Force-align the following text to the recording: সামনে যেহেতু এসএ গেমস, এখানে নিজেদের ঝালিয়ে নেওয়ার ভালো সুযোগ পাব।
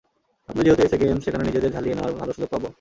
সামনে 0.49 0.63
যেহেতু 0.65 0.81
এসএ 0.85 0.97
গেমস, 1.01 1.23
এখানে 1.27 1.43
নিজেদের 1.45 1.73
ঝালিয়ে 1.75 1.95
নেওয়ার 1.95 2.17
ভালো 2.19 2.31
সুযোগ 2.35 2.49
পাব। 2.53 2.63